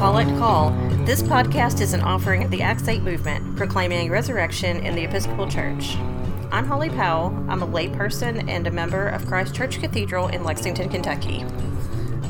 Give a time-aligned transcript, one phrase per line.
[0.00, 0.70] Collect Call.
[1.04, 5.46] This podcast is an offering of the Acts 8 movement, proclaiming resurrection in the Episcopal
[5.46, 5.94] Church.
[6.50, 7.36] I'm Holli Powell.
[7.50, 11.44] I'm a layperson and a member of Christ Church Cathedral in Lexington, Kentucky.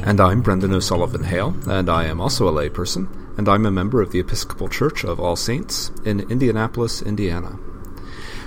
[0.02, 3.08] And I'm Brendan O'Sullivan Hale, and I am also a layperson,
[3.38, 7.56] and I'm a member of the Episcopal Church of All Saints in Indianapolis, Indiana.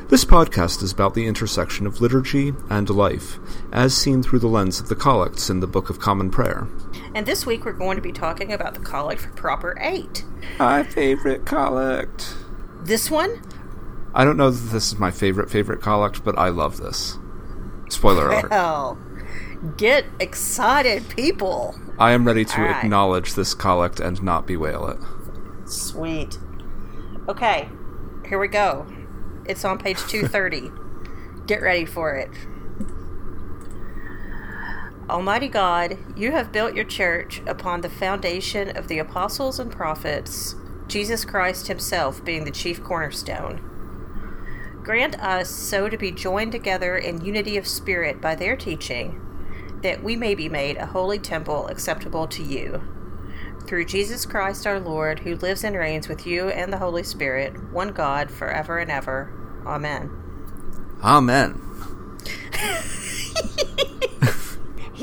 [0.09, 3.39] This podcast is about the intersection of liturgy and life,
[3.71, 6.67] as seen through the lens of the collects in the Book of Common Prayer.
[7.15, 10.23] And this week we're going to be talking about the collect for Proper 8.
[10.57, 12.35] My favorite collect.
[12.81, 13.41] This one?
[14.13, 17.17] I don't know that this is my favorite favorite collect, but I love this.
[17.89, 18.49] Spoiler alert.
[18.49, 18.97] Well,
[19.77, 21.75] get excited, people.
[21.99, 22.83] I am ready to All right.
[22.83, 24.99] acknowledge this collect and not bewail it.
[25.69, 26.37] Sweet.
[27.27, 27.69] Okay,
[28.27, 28.87] here we go.
[29.45, 30.71] It's on page 230.
[31.45, 32.29] Get ready for it.
[35.09, 40.55] Almighty God, you have built your church upon the foundation of the apostles and prophets,
[40.87, 43.69] Jesus Christ Himself being the chief cornerstone.
[44.81, 49.19] Grant us so to be joined together in unity of spirit by their teaching,
[49.81, 52.81] that we may be made a holy temple acceptable to you.
[53.67, 57.71] Through Jesus Christ our Lord, who lives and reigns with you and the Holy Spirit,
[57.71, 59.31] one God, forever and ever.
[59.65, 60.11] Amen.
[61.01, 61.61] Amen.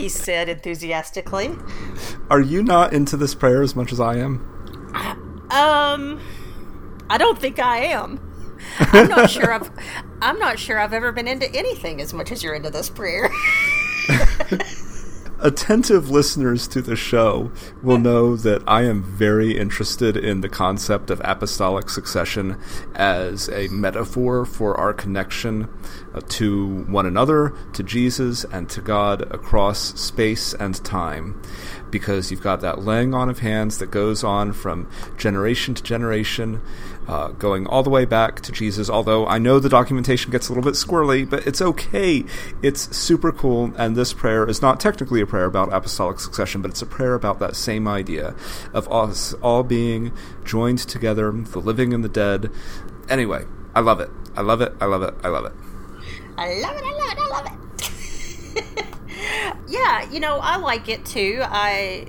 [0.01, 1.51] He said enthusiastically.
[2.31, 4.39] Are you not into this prayer as much as I am?
[5.51, 6.19] Um,
[7.11, 8.19] I don't think I am.
[8.79, 9.71] I'm not sure I've.
[10.23, 13.31] I'm not sure I've ever been into anything as much as you're into this prayer.
[15.43, 17.51] Attentive listeners to the show
[17.83, 22.61] will know that I am very interested in the concept of apostolic succession
[22.95, 25.71] as a metaphor for our connection
[26.13, 31.41] uh, to one another, to Jesus, and to God across space and time.
[31.91, 36.61] Because you've got that laying on of hands that goes on from generation to generation,
[37.09, 38.89] uh, going all the way back to Jesus.
[38.89, 42.25] Although I know the documentation gets a little bit squirrely, but it's okay.
[42.63, 43.73] It's super cool.
[43.77, 47.15] And this prayer is not technically a prayer about apostolic succession, but it's a prayer
[47.15, 48.35] about that same idea
[48.73, 50.13] of us all being
[50.45, 52.51] joined together, the living and the dead.
[53.09, 53.45] Anyway,
[53.75, 54.11] I love it.
[54.37, 54.73] I love it.
[54.81, 55.15] I love it.
[55.23, 55.53] I love it.
[56.37, 56.85] I love it.
[56.85, 57.19] I love it.
[57.19, 58.87] I love it.
[59.69, 61.41] yeah, you know, I like it too.
[61.43, 62.07] I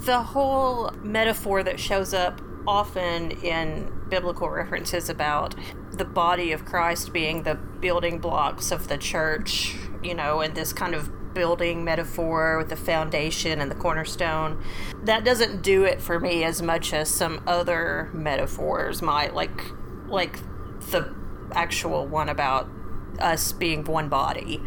[0.00, 5.54] the whole metaphor that shows up often in biblical references about
[5.92, 10.72] the body of Christ being the building blocks of the church, you know, and this
[10.72, 14.62] kind of building metaphor with the foundation and the cornerstone.
[15.04, 19.62] That doesn't do it for me as much as some other metaphors might, like
[20.08, 20.40] like
[20.90, 21.14] the
[21.52, 22.68] actual one about
[23.20, 24.60] us being one body,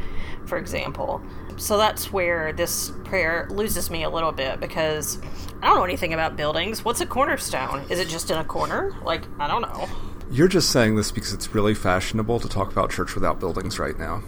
[0.46, 1.22] for example.
[1.58, 5.20] So that's where this prayer loses me a little bit because
[5.62, 6.84] I don't know anything about buildings.
[6.84, 7.86] What's a cornerstone?
[7.90, 8.96] Is it just in a corner?
[9.04, 9.88] Like, I don't know.
[10.32, 13.98] You're just saying this because it's really fashionable to talk about church without buildings right
[13.98, 14.24] now.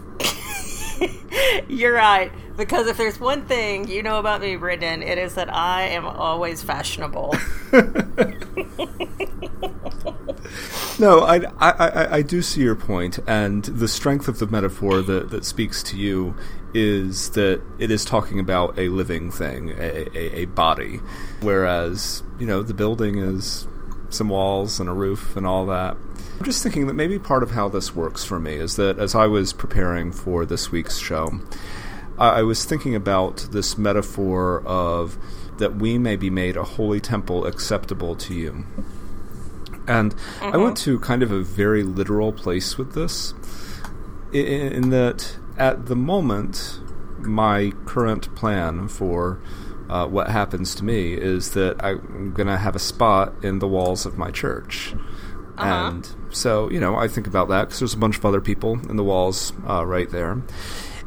[1.68, 2.30] You're right.
[2.56, 6.06] Because if there's one thing you know about me, Brendan, it is that I am
[6.06, 7.34] always fashionable.
[10.98, 15.02] No, I, I, I, I do see your point, and the strength of the metaphor
[15.02, 16.34] that, that speaks to you
[16.72, 21.00] is that it is talking about a living thing, a, a, a body,
[21.42, 23.68] whereas, you know, the building is
[24.08, 25.98] some walls and a roof and all that.
[26.38, 29.14] I'm just thinking that maybe part of how this works for me is that as
[29.14, 31.40] I was preparing for this week's show,
[32.18, 35.18] I was thinking about this metaphor of
[35.58, 38.66] that we may be made a holy temple acceptable to you.
[39.86, 43.34] And I went to kind of a very literal place with this,
[44.32, 46.80] in, in that at the moment,
[47.18, 49.40] my current plan for
[49.88, 53.68] uh, what happens to me is that I'm going to have a spot in the
[53.68, 54.94] walls of my church.
[55.58, 58.78] And so, you know, I think about that because there's a bunch of other people
[58.90, 60.42] in the walls uh, right there.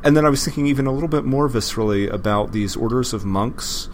[0.04, 3.26] And then I was thinking even a little bit more viscerally about these orders of
[3.26, 3.90] monks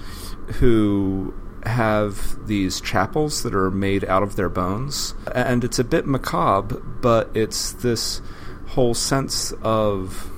[0.60, 5.16] who have these chapels that are made out of their bones.
[5.34, 8.22] And it's a bit macabre, but it's this
[8.68, 10.30] whole sense of,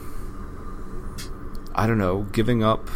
[1.76, 2.90] I don't know, giving up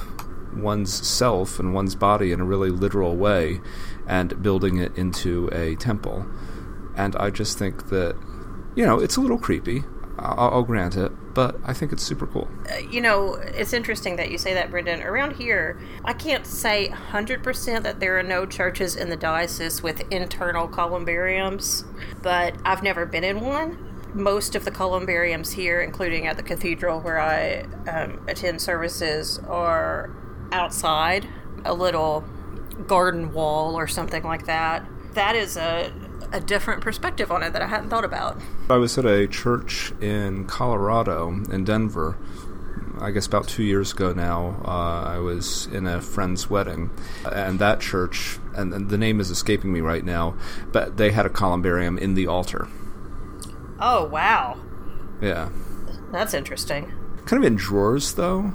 [0.54, 3.62] one's self and one's body in a really literal way
[4.08, 6.26] and building it into a temple.
[6.96, 8.16] And I just think that,
[8.76, 9.84] you know, it's a little creepy.
[10.18, 12.48] I'll, I'll grant it, but I think it's super cool.
[12.90, 15.02] you know, it's interesting that you say that, Brendan.
[15.02, 20.02] Around here, I can't say 100% that there are no churches in the diocese with
[20.12, 21.86] internal columbariums,
[22.22, 23.88] but I've never been in one.
[24.14, 30.10] Most of the columbariums here, including at the cathedral where I um, attend services, are
[30.52, 31.28] outside,
[31.64, 32.26] a little
[32.88, 34.86] garden wall or something like that.
[35.14, 35.94] That is a
[36.32, 38.40] a different perspective on it that I hadn't thought about.
[38.70, 42.18] I was at a church in Colorado, in Denver.
[43.00, 46.92] I guess about two years ago now, uh, I was in a friend's wedding,
[47.32, 50.36] and that church, and, and the name is escaping me right now,
[50.72, 52.68] but they had a columbarium in the altar.
[53.80, 54.60] Oh wow!
[55.20, 55.50] Yeah,
[56.12, 56.94] that's interesting.
[57.26, 58.54] Kind of in drawers though,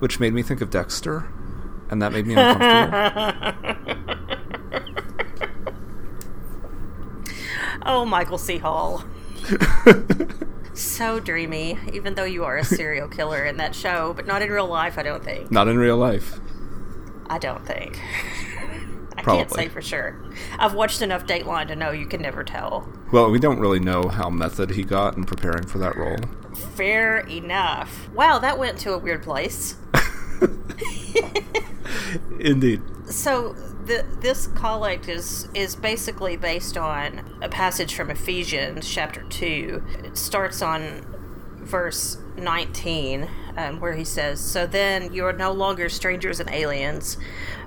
[0.00, 1.28] which made me think of Dexter,
[1.88, 4.13] and that made me uncomfortable.
[7.84, 8.58] Oh, Michael C.
[8.58, 9.04] Hall.
[10.74, 14.50] so dreamy, even though you are a serial killer in that show, but not in
[14.50, 15.50] real life, I don't think.
[15.50, 16.40] Not in real life.
[17.26, 18.00] I don't think.
[19.16, 19.44] I Probably.
[19.44, 20.20] can't say for sure.
[20.58, 22.88] I've watched enough Dateline to know you can never tell.
[23.12, 26.18] Well, we don't really know how method he got in preparing for that role.
[26.74, 28.08] Fair enough.
[28.14, 29.76] Wow, that went to a weird place.
[32.40, 32.82] Indeed.
[33.06, 33.54] So
[33.84, 39.82] the, this collect is is basically based on a passage from Ephesians chapter two.
[40.02, 41.04] It starts on
[41.64, 47.16] verse 19, um, where he says, So then you are no longer strangers and aliens,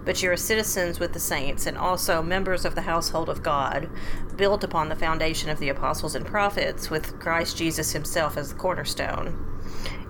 [0.06, 3.90] but you are citizens with the saints, and also members of the household of God,
[4.36, 8.56] built upon the foundation of the apostles and prophets, with Christ Jesus himself as the
[8.56, 9.44] cornerstone.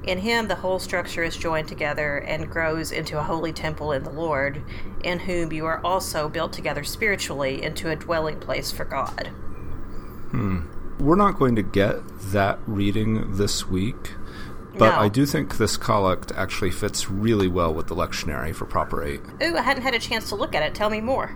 [0.07, 4.03] In him, the whole structure is joined together and grows into a holy temple in
[4.03, 4.63] the Lord,
[5.03, 9.27] in whom you are also built together spiritually into a dwelling place for God.
[10.31, 10.59] Hmm.
[10.97, 11.97] We're not going to get
[12.31, 14.13] that reading this week.
[14.77, 15.01] But no.
[15.01, 19.21] I do think this collect actually fits really well with the lectionary for Proper 8.
[19.43, 20.75] Ooh, I hadn't had a chance to look at it.
[20.75, 21.35] Tell me more.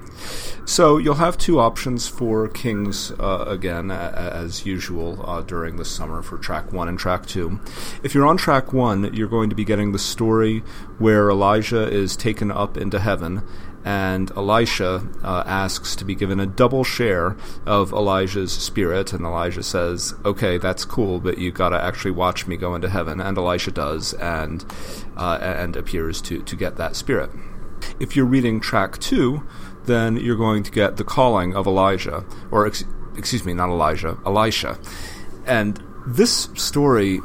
[0.66, 6.22] So you'll have two options for Kings uh, again, as usual, uh, during the summer
[6.22, 7.60] for track 1 and track 2.
[8.04, 10.60] If you're on track 1, you're going to be getting the story
[11.00, 13.42] where Elijah is taken up into heaven
[13.84, 17.36] and Elisha uh, asks to be given a double share
[17.66, 22.48] of Elijah's spirit, and Elijah says, "Okay, that's cool, but you got to actually watch
[22.48, 24.66] me go into heaven." And Elisha does, and
[25.18, 27.32] uh, and appears to to get that spirit.
[28.00, 29.44] If you're reading track two,
[29.86, 32.86] then you're going to get the calling of Elijah, or ex-
[33.18, 34.78] excuse me, not Elijah, Elisha,
[35.46, 37.22] and this story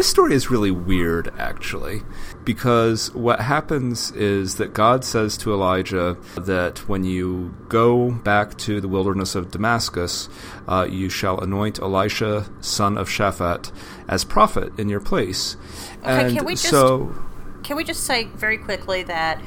[0.00, 2.00] this story is really weird, actually,
[2.44, 8.80] because what happens is that God says to Elijah that when you go back to
[8.80, 10.28] the wilderness of Damascus,
[10.66, 13.72] uh, you shall anoint Elisha, son of Shaphat,
[14.08, 15.56] as prophet in your place.
[16.02, 17.14] Okay, and can we just so,
[17.62, 19.40] can we just say very quickly that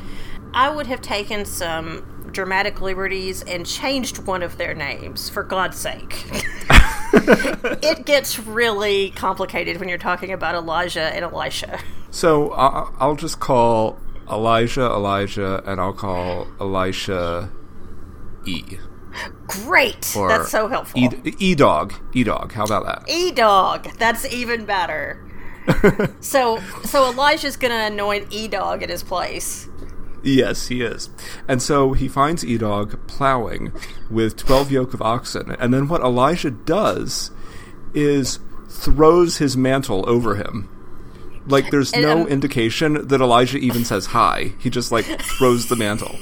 [0.54, 5.78] I would have taken some dramatic liberties and changed one of their names for God's
[5.78, 6.26] sake.
[7.14, 11.80] it gets really complicated when you're talking about Elijah and Elisha.
[12.14, 14.00] So I'll just call
[14.32, 17.50] Elijah Elijah, and I'll call Elisha
[18.46, 18.78] E.
[19.48, 20.16] Great.
[20.16, 21.02] Or That's so helpful.
[21.40, 21.96] E dog.
[22.14, 22.54] E dog.
[22.54, 23.10] How about that?
[23.10, 23.98] E dog.
[23.98, 25.28] That's even better.
[26.20, 29.68] so so Elijah's gonna anoint E dog in his place.
[30.22, 31.10] Yes, he is.
[31.48, 33.74] And so he finds E dog plowing
[34.12, 35.52] with 12 yoke of oxen.
[35.54, 37.32] And then what Elijah does
[37.96, 38.38] is
[38.70, 40.70] throws his mantle over him.
[41.46, 44.54] Like there's and, no um, indication that Elijah even says hi.
[44.60, 46.16] He just like throws the mantle.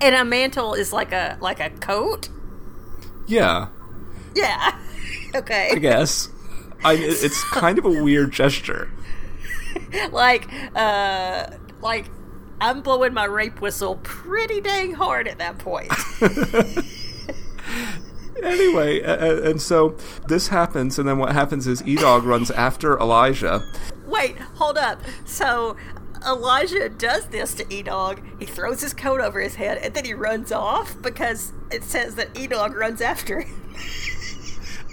[0.00, 2.28] And a mantle is like a like a coat?
[3.26, 3.68] Yeah.
[4.34, 4.78] Yeah.
[5.34, 5.70] okay.
[5.72, 6.28] I guess.
[6.84, 8.90] I, it's kind of a weird gesture.
[10.12, 11.46] like uh
[11.80, 12.06] like
[12.60, 15.90] I'm blowing my rape whistle pretty dang hard at that point.
[18.42, 19.96] anyway, uh, and so
[20.28, 23.64] this happens, and then what happens is Edog runs after Elijah.
[24.06, 25.00] Wait, hold up.
[25.24, 25.76] So
[26.26, 28.22] Elijah does this to Edog.
[28.38, 32.14] He throws his coat over his head, and then he runs off because it says
[32.16, 33.62] that Edog runs after him.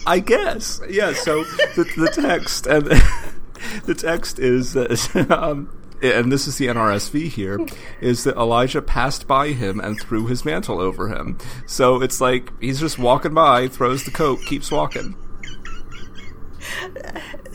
[0.06, 1.14] I guess, yeah.
[1.14, 2.86] So the, the text and
[3.86, 5.70] the text is that um,
[6.02, 7.60] and this is the NRSV here,
[8.02, 11.38] is that Elijah passed by him and threw his mantle over him.
[11.66, 15.16] So it's like he's just walking by, throws the coat, keeps walking.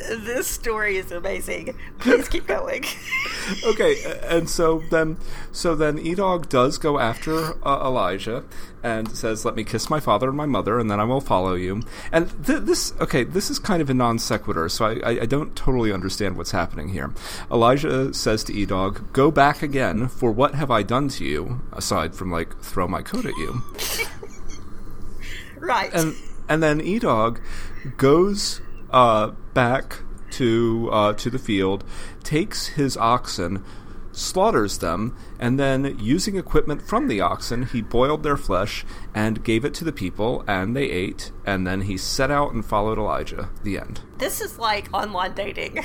[0.09, 1.77] this story is amazing.
[1.99, 2.85] Please keep going.
[3.65, 5.19] okay, and so then,
[5.53, 8.45] so then Edog does go after uh, Elijah
[8.83, 11.55] and says, "Let me kiss my father and my mother, and then I will follow
[11.55, 11.83] you."
[12.13, 15.27] And th- this, okay, this is kind of a non sequitur, so I, I, I,
[15.27, 17.13] don't totally understand what's happening here.
[17.51, 22.15] Elijah says to Edog, "Go back again, for what have I done to you, aside
[22.15, 23.63] from like throw my coat at you?"
[25.59, 25.93] right.
[25.93, 26.15] And
[26.49, 27.41] and then Edog
[27.97, 28.61] goes
[28.95, 29.99] uh, back
[30.31, 31.85] to uh, to the field,
[32.23, 33.63] takes his oxen,
[34.13, 39.65] slaughters them, and then, using equipment from the oxen, he boiled their flesh and gave
[39.65, 43.51] it to the people, and they ate, and then he set out and followed Elijah.
[43.65, 44.01] The end.
[44.19, 45.85] This is like online dating.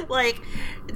[0.08, 0.40] like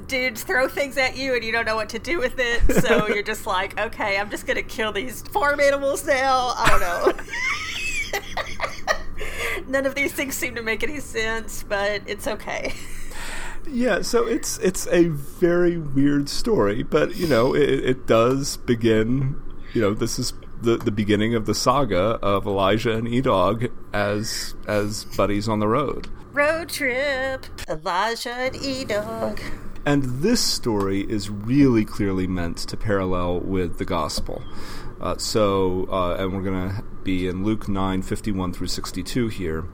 [0.07, 3.07] dudes throw things at you and you don't know what to do with it so
[3.13, 7.23] you're just like okay i'm just gonna kill these farm animals now i don't know
[9.67, 12.73] none of these things seem to make any sense but it's okay
[13.67, 19.41] yeah so it's it's a very weird story but you know it, it does begin
[19.73, 24.55] you know this is the, the beginning of the saga of Elijah and Edog as
[24.67, 26.07] as buddies on the road.
[26.33, 29.39] Road trip, Elijah and Edog.
[29.85, 34.41] And this story is really clearly meant to parallel with the gospel.
[34.99, 39.65] Uh, so, uh, and we're going to be in Luke 9 51 through 62 here.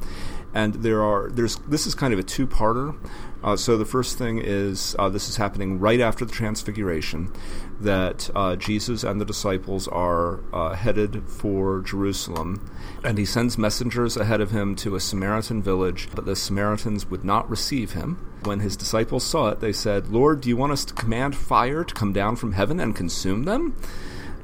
[0.53, 2.95] And there are, there's, this is kind of a two parter.
[3.43, 7.33] Uh, so the first thing is uh, this is happening right after the transfiguration,
[7.79, 12.69] that uh, Jesus and the disciples are uh, headed for Jerusalem,
[13.03, 17.23] and he sends messengers ahead of him to a Samaritan village, but the Samaritans would
[17.23, 18.19] not receive him.
[18.43, 21.83] When his disciples saw it, they said, Lord, do you want us to command fire
[21.83, 23.75] to come down from heaven and consume them?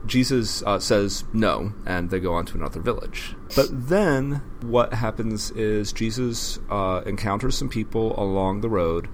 [0.08, 3.36] Jesus uh, says no, and they go on to another village.
[3.56, 9.10] But then what happens is Jesus uh, encounters some people along the road,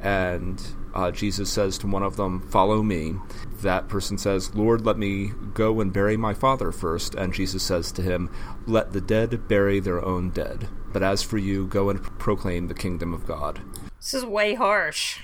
[0.00, 0.60] and
[0.94, 3.14] uh, Jesus says to one of them, Follow me.
[3.62, 7.14] That person says, Lord, let me go and bury my father first.
[7.14, 8.30] And Jesus says to him,
[8.66, 10.68] Let the dead bury their own dead.
[10.92, 13.62] But as for you, go and proclaim the kingdom of God.
[13.98, 15.20] This is way harsh.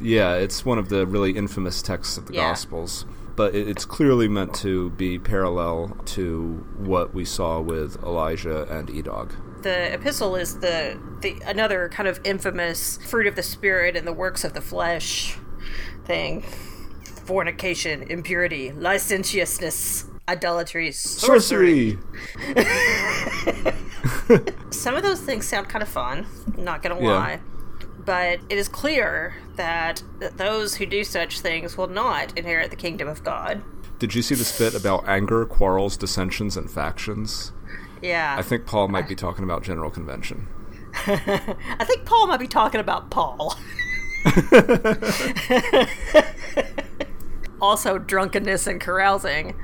[0.00, 2.48] Yeah, it's one of the really infamous texts of the yeah.
[2.48, 3.04] Gospels
[3.36, 9.32] but it's clearly meant to be parallel to what we saw with Elijah and Edog.
[9.62, 14.12] The epistle is the, the another kind of infamous fruit of the spirit and the
[14.12, 15.36] works of the flesh
[16.04, 16.42] thing.
[17.24, 21.98] Fornication, impurity, licentiousness, idolatry, sorcery.
[22.48, 22.64] sorcery.
[24.70, 27.40] Some of those things sound kind of fun, not gonna lie.
[28.04, 30.02] But it is clear that
[30.36, 33.62] those who do such things will not inherit the kingdom of God.
[33.98, 37.52] Did you see this bit about anger, quarrels, dissensions, and factions?
[38.00, 38.34] Yeah.
[38.36, 40.48] I think Paul might be talking about General Convention.
[41.06, 43.56] I think Paul might be talking about Paul.
[47.60, 49.54] also, drunkenness and carousing.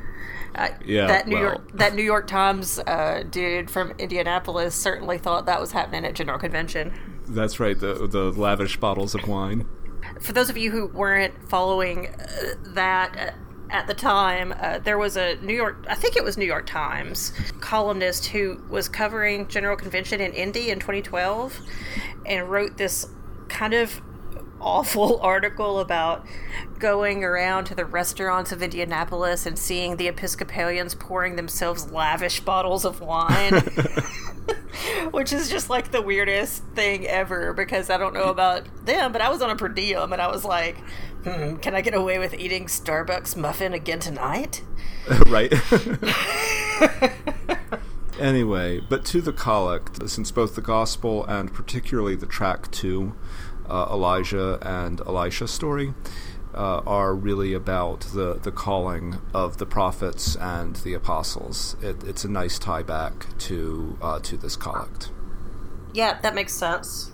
[0.54, 1.42] Uh, yeah, that New well.
[1.44, 6.14] York that New York Times uh, dude from Indianapolis certainly thought that was happening at
[6.14, 6.92] General Convention.
[7.28, 9.66] That's right, the the lavish bottles of wine.
[10.20, 13.30] For those of you who weren't following uh, that uh,
[13.70, 16.66] at the time, uh, there was a New York, I think it was New York
[16.66, 21.60] Times columnist who was covering General Convention in Indy in 2012
[22.24, 23.06] and wrote this
[23.48, 24.00] kind of
[24.60, 26.26] awful article about
[26.78, 32.84] going around to the restaurants of Indianapolis and seeing the Episcopalians pouring themselves lavish bottles
[32.84, 33.62] of wine.
[35.10, 39.20] Which is just like the weirdest thing ever because I don't know about them, but
[39.20, 40.76] I was on a per diem and I was like,
[41.24, 44.62] hmm, can I get away with eating Starbucks muffin again tonight?
[45.28, 45.52] right.
[48.20, 53.14] anyway, but to the collect, since both the gospel and particularly the track two
[53.68, 55.94] uh, Elijah and Elisha story
[56.54, 61.76] uh, are really about the, the calling of the prophets and the apostles.
[61.82, 65.10] It, it's a nice tie back to uh, to this collect.
[65.92, 67.10] Yeah, that makes sense.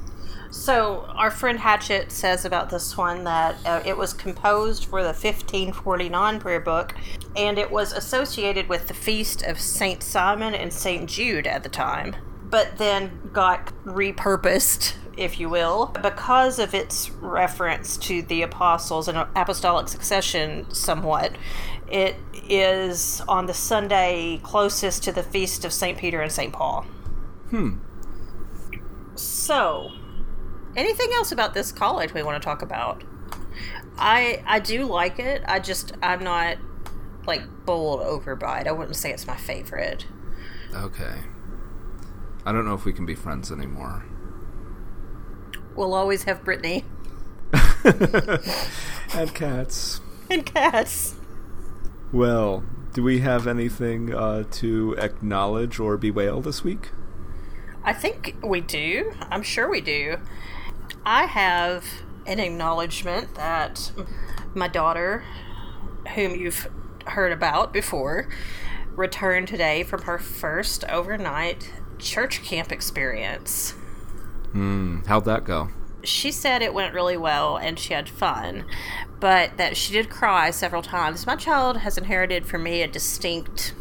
[0.50, 5.08] So, our friend Hatchett says about this one that uh, it was composed for the
[5.08, 6.94] 1549 prayer book
[7.34, 10.00] and it was associated with the feast of St.
[10.00, 11.10] Simon and St.
[11.10, 12.14] Jude at the time,
[12.44, 19.18] but then got repurposed if you will, because of its reference to the apostles and
[19.36, 21.36] apostolic succession somewhat.
[21.90, 22.16] It
[22.48, 25.98] is on the Sunday closest to the feast of St.
[25.98, 26.52] Peter and St.
[26.52, 26.82] Paul.
[27.50, 27.76] Hmm.
[29.14, 29.92] So,
[30.76, 33.04] anything else about this collect we want to talk about?
[33.96, 35.42] I I do like it.
[35.46, 36.58] I just I'm not
[37.26, 38.66] like bowled over by it.
[38.66, 40.06] I wouldn't say it's my favorite.
[40.74, 41.20] Okay.
[42.44, 44.04] I don't know if we can be friends anymore.
[45.76, 46.84] We'll always have Brittany.
[47.84, 50.00] and cats.
[50.30, 51.16] And cats.
[52.12, 56.90] Well, do we have anything uh, to acknowledge or bewail this week?
[57.82, 59.12] I think we do.
[59.30, 60.18] I'm sure we do.
[61.04, 61.84] I have
[62.26, 63.92] an acknowledgement that
[64.54, 65.24] my daughter,
[66.14, 66.68] whom you've
[67.06, 68.28] heard about before,
[68.96, 73.74] returned today from her first overnight church camp experience.
[74.54, 75.68] Mm, how'd that go?
[76.04, 78.64] She said it went really well and she had fun,
[79.20, 81.26] but that she did cry several times.
[81.26, 83.74] My child has inherited from me a distinct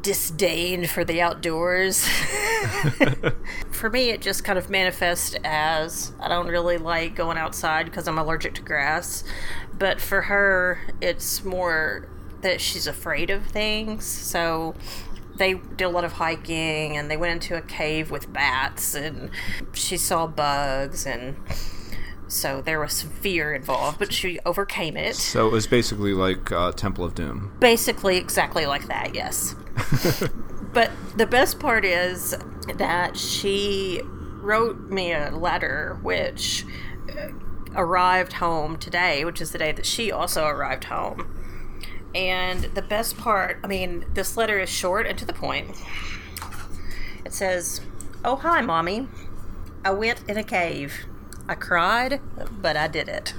[0.00, 2.06] disdain for the outdoors.
[3.70, 8.06] for me, it just kind of manifests as I don't really like going outside because
[8.06, 9.24] I'm allergic to grass.
[9.76, 12.08] But for her, it's more
[12.42, 14.04] that she's afraid of things.
[14.06, 14.76] So
[15.36, 19.30] they did a lot of hiking and they went into a cave with bats and
[19.72, 21.36] she saw bugs and
[22.28, 25.14] so there was some fear involved, but she overcame it.
[25.14, 27.52] So it was basically like uh, Temple of Doom.
[27.60, 29.54] Basically, exactly like that, yes.
[30.72, 32.36] but the best part is
[32.74, 36.66] that she wrote me a letter which
[37.10, 37.28] uh,
[37.76, 41.35] arrived home today, which is the day that she also arrived home.
[42.16, 45.76] And the best part, I mean, this letter is short and to the point.
[47.26, 47.82] It says,
[48.24, 49.06] Oh, hi, Mommy.
[49.84, 51.04] I went in a cave.
[51.46, 52.20] I cried,
[52.50, 53.34] but I did it.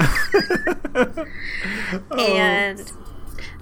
[2.10, 2.16] Oh.
[2.16, 2.92] and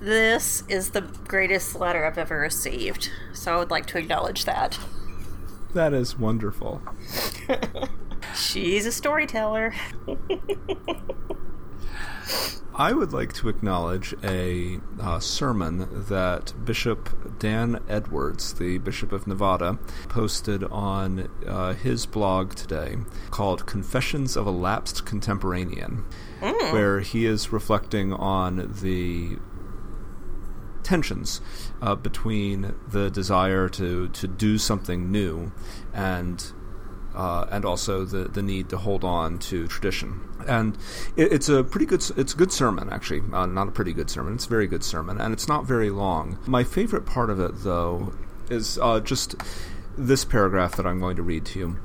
[0.00, 3.10] this is the greatest letter I've ever received.
[3.32, 4.78] So I would like to acknowledge that.
[5.74, 6.82] That is wonderful.
[8.34, 9.74] She's a storyteller.
[12.78, 19.26] I would like to acknowledge a uh, sermon that Bishop Dan Edwards, the Bishop of
[19.26, 19.78] Nevada,
[20.10, 22.98] posted on uh, his blog today
[23.30, 26.04] called Confessions of a Lapsed Contemporanean,
[26.42, 26.72] mm.
[26.72, 29.38] where he is reflecting on the
[30.82, 31.40] tensions
[31.80, 35.50] uh, between the desire to, to do something new
[35.94, 36.52] and
[37.16, 40.20] uh, and also the, the need to hold on to tradition.
[40.46, 40.76] And
[41.16, 44.10] it, it's a pretty good it's a good sermon actually, uh, not a pretty good
[44.10, 44.34] sermon.
[44.34, 46.38] It's a very good sermon, and it's not very long.
[46.46, 48.12] My favorite part of it though
[48.50, 49.34] is uh, just
[49.98, 51.76] this paragraph that I'm going to read to you.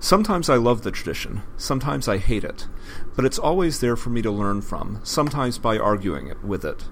[0.00, 2.66] Sometimes I love the tradition, sometimes I hate it,
[3.14, 6.84] but it's always there for me to learn from, sometimes by arguing it with it.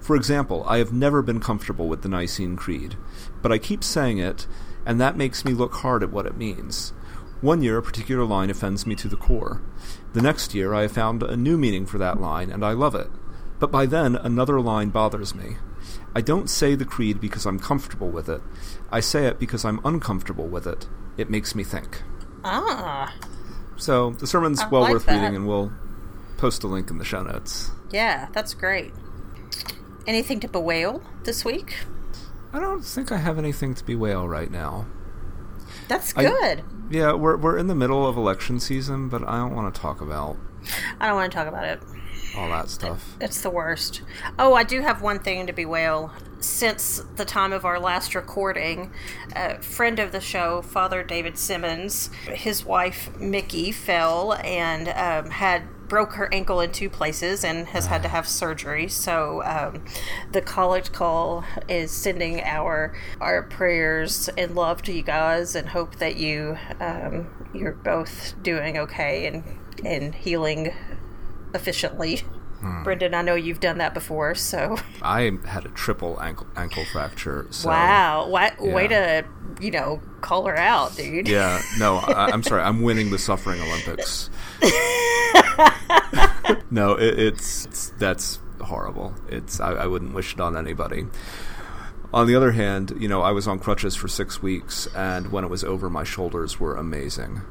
[0.00, 2.96] For example, I have never been comfortable with the Nicene Creed,
[3.42, 4.46] but I keep saying it,
[4.86, 6.94] and that makes me look hard at what it means.
[7.40, 9.60] One year, a particular line offends me to the core.
[10.12, 12.94] The next year, I have found a new meaning for that line, and I love
[12.94, 13.08] it.
[13.60, 15.56] But by then, another line bothers me.
[16.14, 18.40] I don't say the creed because I'm comfortable with it.
[18.90, 20.88] I say it because I'm uncomfortable with it.
[21.16, 22.02] It makes me think.
[22.44, 23.14] Ah.
[23.76, 25.14] So the sermon's I well like worth that.
[25.20, 25.72] reading, and we'll
[26.38, 27.70] post a link in the show notes.
[27.92, 28.92] Yeah, that's great.
[30.06, 31.76] Anything to bewail this week?
[32.52, 34.86] I don't think I have anything to bewail right now.
[35.86, 36.64] That's I- good.
[36.90, 40.00] Yeah, we're we're in the middle of election season, but I don't want to talk
[40.00, 40.36] about
[41.00, 41.80] I don't want to talk about it.
[42.36, 43.16] all that stuff.
[43.20, 44.02] It's the worst.
[44.38, 46.12] Oh, I do have one thing to bewail.
[46.40, 48.92] Since the time of our last recording,
[49.34, 55.64] a friend of the show, Father David Simmons, his wife Mickey fell and um, had
[55.88, 58.88] broke her ankle in two places and has had to have surgery.
[58.88, 59.84] So um,
[60.32, 65.96] the Collect Call is sending our our prayers and love to you guys and hope
[65.96, 69.44] that you um, you're both doing okay and
[69.84, 70.74] and healing
[71.54, 72.22] efficiently.
[72.82, 77.46] Brendan, I know you've done that before, so I had a triple ankle ankle fracture.
[77.50, 79.24] So, wow, what way to
[79.60, 81.28] you know call her out, dude.
[81.28, 82.62] Yeah, no, I, I'm sorry.
[82.62, 84.28] I'm winning the suffering Olympics.
[86.70, 89.14] no, it, it's, it's that's horrible.
[89.28, 91.06] It's I, I wouldn't wish it on anybody.
[92.12, 95.44] On the other hand, you know, I was on crutches for six weeks, and when
[95.44, 97.42] it was over, my shoulders were amazing.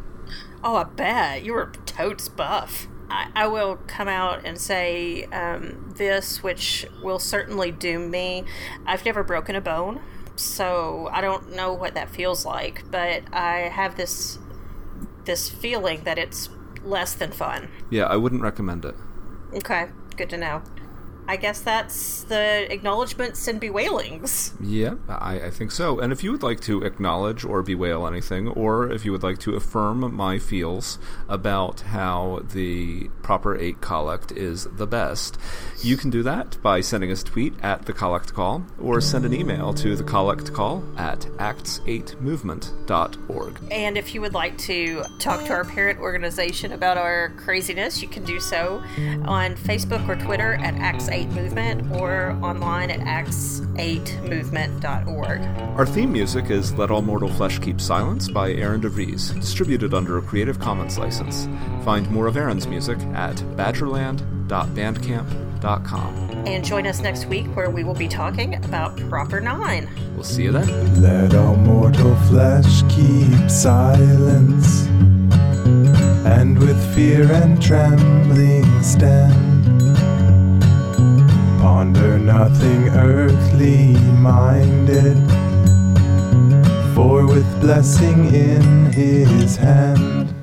[0.63, 2.87] Oh, I bet you were totes buff.
[3.09, 8.45] I, I will come out and say um, this, which will certainly doom me.
[8.85, 10.01] I've never broken a bone,
[10.35, 12.89] so I don't know what that feels like.
[12.89, 14.39] But I have this
[15.25, 16.49] this feeling that it's
[16.83, 17.69] less than fun.
[17.89, 18.95] Yeah, I wouldn't recommend it.
[19.53, 20.61] Okay, good to know.
[21.27, 24.53] I guess that's the acknowledgments and bewailings.
[24.61, 25.99] Yeah, I, I think so.
[25.99, 29.39] And if you would like to acknowledge or bewail anything, or if you would like
[29.39, 35.37] to affirm my feels about how the proper 8 collect is the best,
[35.83, 39.25] you can do that by sending us a tweet at the collect call or send
[39.25, 43.59] an email to the collect call at acts8movement.org.
[43.71, 48.07] And if you would like to talk to our parent organization about our craziness, you
[48.07, 48.81] can do so
[49.25, 50.75] on Facebook or Twitter at
[51.17, 55.41] Acts8 Movement or online at acts8movement.org.
[55.77, 60.17] Our theme music is Let All Mortal Flesh Keep Silence by Aaron DeVries, distributed under
[60.17, 61.47] a Creative Commons license.
[61.83, 66.13] Find more of Aaron's music at badgerland.bandcamp.com.
[66.45, 69.89] And join us next week where we will be talking about Proper 9.
[70.13, 71.01] We'll see you then.
[71.01, 74.85] Let all mortal flesh keep silence,
[76.25, 79.46] and with fear and trembling stand.
[81.59, 85.17] Ponder nothing earthly minded,
[86.93, 90.33] for with blessing in his hand,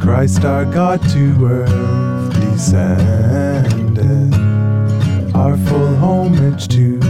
[0.00, 4.34] Christ our God to earth descended,
[5.34, 7.05] our full homage to